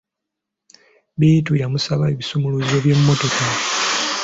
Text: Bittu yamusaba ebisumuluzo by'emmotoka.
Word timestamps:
Bittu 1.19 1.53
yamusaba 1.61 2.03
ebisumuluzo 2.13 2.75
by'emmotoka. 2.83 3.45